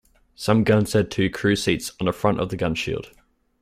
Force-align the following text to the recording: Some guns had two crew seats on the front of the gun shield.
Some 0.33 0.63
guns 0.63 0.93
had 0.93 1.11
two 1.11 1.29
crew 1.29 1.55
seats 1.55 1.91
on 1.99 2.07
the 2.07 2.11
front 2.11 2.39
of 2.39 2.49
the 2.49 2.57
gun 2.57 2.73
shield. 2.73 3.11